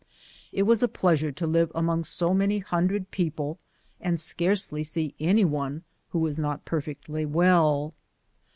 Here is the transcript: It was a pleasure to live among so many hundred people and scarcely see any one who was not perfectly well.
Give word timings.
It 0.51 0.63
was 0.63 0.81
a 0.81 0.87
pleasure 0.87 1.31
to 1.31 1.45
live 1.45 1.71
among 1.75 2.05
so 2.05 2.33
many 2.33 2.57
hundred 2.57 3.11
people 3.11 3.59
and 3.99 4.19
scarcely 4.19 4.81
see 4.83 5.13
any 5.19 5.45
one 5.45 5.83
who 6.09 6.17
was 6.17 6.39
not 6.39 6.65
perfectly 6.65 7.23
well. 7.23 7.93